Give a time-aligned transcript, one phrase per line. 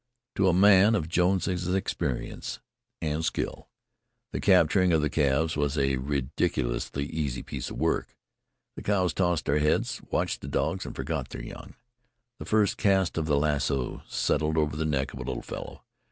[0.33, 2.59] To a man of Jones's experience
[3.03, 3.69] and skill,
[4.31, 8.17] the capturing of the calves was a ridiculously easy piece of work.
[8.75, 11.75] The cows tossed their heads, watched the dogs, and forgot their young.
[12.39, 15.83] The first cast of the lasso settled over the neck of a little fellow.